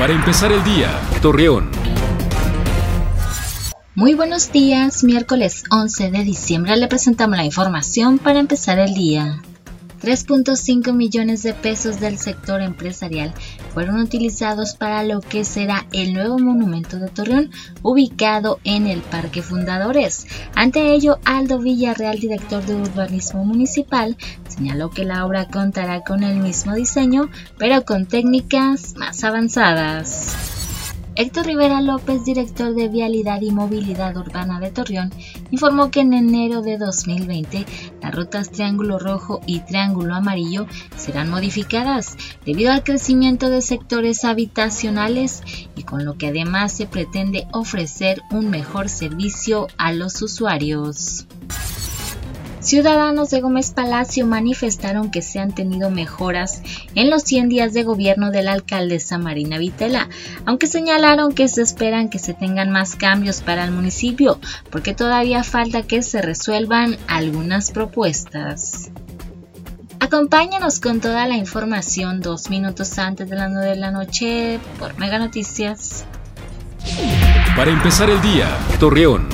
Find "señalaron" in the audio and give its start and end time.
60.66-61.32